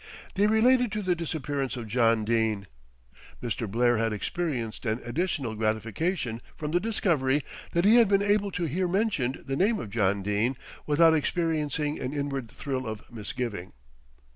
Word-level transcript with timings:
They 0.33 0.47
related 0.47 0.91
to 0.93 1.03
the 1.03 1.13
disappearance 1.13 1.77
of 1.77 1.85
John 1.85 2.25
Dene. 2.25 2.65
Mr. 3.39 3.69
Blair 3.69 3.97
had 3.97 4.11
experienced 4.13 4.83
an 4.83 4.99
additional 5.05 5.53
gratification 5.53 6.41
from 6.55 6.71
the 6.71 6.79
discovery 6.79 7.43
that 7.73 7.85
he 7.85 7.97
had 7.97 8.07
been 8.09 8.23
able 8.23 8.49
to 8.53 8.63
hear 8.65 8.87
mentioned 8.87 9.43
the 9.45 9.55
name 9.55 9.77
of 9.77 9.91
John 9.91 10.23
Dene 10.23 10.57
without 10.87 11.13
experiencing 11.13 11.99
an 11.99 12.13
inward 12.13 12.49
thrill 12.49 12.87
of 12.87 13.11
misgiving. 13.11 13.73